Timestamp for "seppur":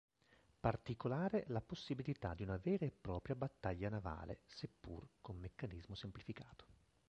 4.47-5.07